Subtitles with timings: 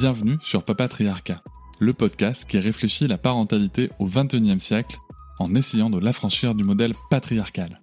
[0.00, 1.42] Bienvenue sur Papatriarcat,
[1.78, 4.96] le podcast qui réfléchit la parentalité au XXIe siècle
[5.38, 7.82] en essayant de l'affranchir du modèle patriarcal.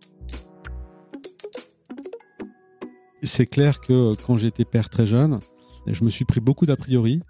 [3.22, 5.38] C'est clair que quand j'étais père très jeune,
[5.86, 7.22] je me suis pris beaucoup d'a priori,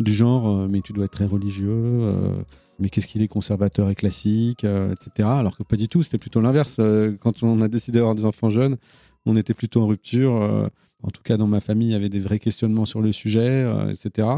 [0.00, 2.42] du genre euh, mais tu dois être très religieux, euh,
[2.80, 5.28] mais qu'est-ce qu'il est conservateur et classique, euh, etc.
[5.28, 6.80] Alors que pas du tout, c'était plutôt l'inverse.
[7.20, 8.76] quand on a décidé d'avoir des enfants jeunes,
[9.24, 10.68] on était plutôt en rupture
[11.02, 13.40] en tout cas, dans ma famille, il y avait des vrais questionnements sur le sujet,
[13.40, 14.28] euh, etc.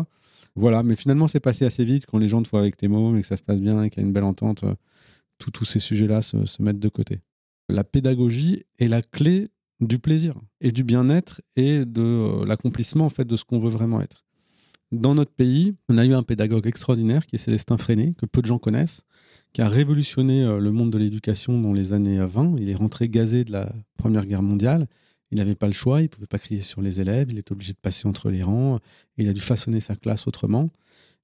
[0.57, 3.15] Voilà, mais finalement, c'est passé assez vite quand les gens te voient avec tes mots,
[3.17, 4.65] et que ça se passe bien et qu'il y a une belle entente.
[4.65, 4.75] Euh,
[5.53, 7.21] tous ces sujets-là se, mettent de côté.
[7.69, 9.49] La pédagogie est la clé
[9.81, 13.69] du plaisir et du bien-être et de euh, l'accomplissement en fait de ce qu'on veut
[13.69, 14.25] vraiment être.
[14.93, 18.41] Dans notre pays, on a eu un pédagogue extraordinaire qui est Célestin Freinet, que peu
[18.41, 19.03] de gens connaissent,
[19.53, 22.55] qui a révolutionné le monde de l'éducation dans les années 20.
[22.59, 24.87] Il est rentré gazé de la Première Guerre mondiale
[25.35, 27.51] il n'avait pas le choix, il ne pouvait pas crier sur les élèves, il était
[27.51, 28.79] obligé de passer entre les rangs,
[29.19, 30.71] il a dû façonner sa classe autrement.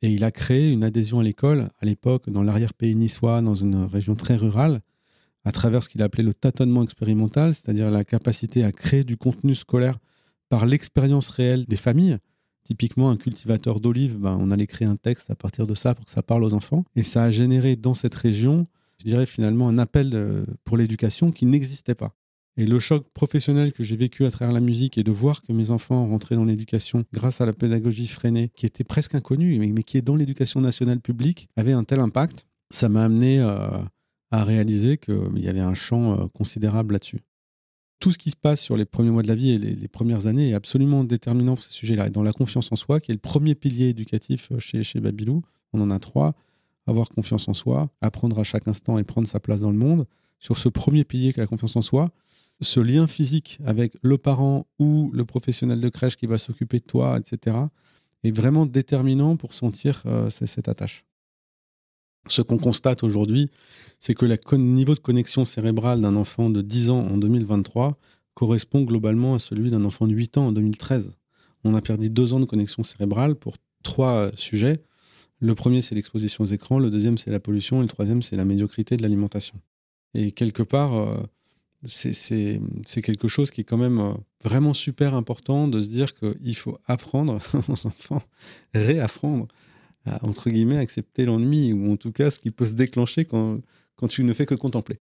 [0.03, 3.85] Et il a créé une adhésion à l'école, à l'époque, dans l'arrière-pays niçois, dans une
[3.85, 4.81] région très rurale,
[5.45, 9.55] à travers ce qu'il appelait le tâtonnement expérimental, c'est-à-dire la capacité à créer du contenu
[9.55, 10.01] scolaire
[10.49, 12.19] par l'expérience réelle des familles.
[12.65, 16.05] Typiquement, un cultivateur d'olives, ben, on allait créer un texte à partir de ça pour
[16.05, 16.85] que ça parle aux enfants.
[16.97, 18.67] Et ça a généré dans cette région,
[18.99, 22.17] je dirais finalement, un appel pour l'éducation qui n'existait pas.
[22.61, 25.51] Et le choc professionnel que j'ai vécu à travers la musique et de voir que
[25.51, 29.83] mes enfants rentraient dans l'éducation grâce à la pédagogie freinée, qui était presque inconnue, mais,
[29.83, 33.79] qui est dans l'éducation nationale publique, avait un tel impact, ça m'a amené euh,
[34.31, 37.23] à réaliser qu'il y avait un champ euh, considérable là-dessus.
[37.99, 40.27] Tout ce qui se passe sur les premiers mois de la vie et les, premières
[40.27, 42.09] années est absolument déterminant pour ce sujet-là.
[42.09, 45.01] Et dans la confiance en soi, qui est le premier pilier éducatif euh, chez, chez
[45.01, 45.41] Babylou,
[45.73, 46.35] on en a trois
[46.87, 50.07] avoir confiance en soi, apprendre à chaque instant et prendre sa place dans le monde.
[50.41, 52.11] Sur ce premier pilier qui est la confiance en soi,
[52.61, 56.85] ce lien physique avec le parent ou le professionnel de crèche qui va s'occuper de
[56.85, 57.57] toi, etc.,
[58.23, 61.05] est vraiment déterminant pour sentir euh, cette attache.
[62.29, 63.51] Ce qu'on constate aujourd'hui,
[63.99, 67.99] c'est que le niveau de connexion cérébrale d'un enfant de 10 ans en 2023
[68.35, 71.13] correspond globalement à celui d'un enfant de 8 ans en 2013.
[71.65, 74.83] On a perdu deux ans de connexion cérébrale pour trois euh, sujets.
[75.41, 78.37] Le premier, c'est l'exposition aux écrans, le deuxième, c'est la pollution, et le troisième, c'est
[78.37, 79.59] la médiocrité de l'alimentation.
[80.13, 81.23] Et quelque part, euh,
[81.85, 84.13] c'est quelque chose qui est quand même euh,
[84.45, 88.23] vraiment super important de se dire qu'il faut apprendre aux enfants,
[88.75, 89.49] réapprendre
[90.23, 93.61] entre guillemets, accepter l'ennui, ou en tout cas ce qui peut se déclencher quand,
[93.97, 94.99] quand tu ne fais que contempler.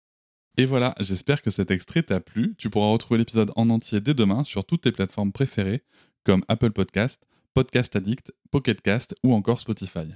[0.58, 2.56] Et voilà, j'espère que cet extrait t'a plu.
[2.58, 5.84] Tu pourras retrouver l'épisode en entier dès demain sur toutes tes plateformes préférées,
[6.24, 10.08] comme Apple Podcast, Podcast Addict, Pocket Cast ou encore Spotify.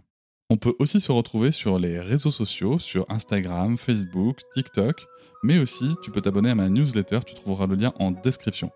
[0.52, 5.06] On peut aussi se retrouver sur les réseaux sociaux, sur Instagram, Facebook, TikTok,
[5.44, 8.72] mais aussi tu peux t'abonner à ma newsletter, tu trouveras le lien en description.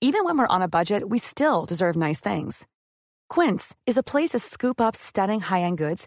[0.00, 2.64] Even when we're on a budget, we still deserve nice things.
[3.28, 6.06] Quince is a place to scoop up stunning high-end goods